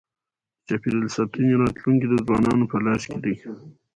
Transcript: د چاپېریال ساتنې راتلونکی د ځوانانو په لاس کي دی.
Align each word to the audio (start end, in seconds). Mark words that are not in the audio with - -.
د 0.57 0.59
چاپېریال 0.67 1.07
ساتنې 1.17 1.53
راتلونکی 1.63 2.07
د 2.09 2.15
ځوانانو 2.25 2.65
په 2.71 2.77
لاس 2.85 3.03
کي 3.11 3.17
دی. 3.23 3.33